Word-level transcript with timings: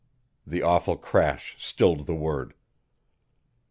The 0.47 0.63
awful 0.63 0.97
crash 0.97 1.53
stilled 1.59 2.07
the 2.07 2.15
word. 2.15 2.55